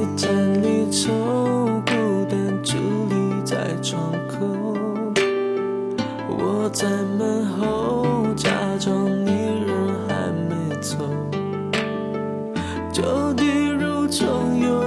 [0.00, 0.30] 你在
[0.62, 1.12] 离愁
[1.84, 2.72] 孤单伫
[3.10, 4.38] 立在窗口，
[6.26, 6.88] 我在
[7.18, 9.30] 门后假装你
[9.66, 10.96] 人还没走。
[12.90, 14.79] 旧地如重游。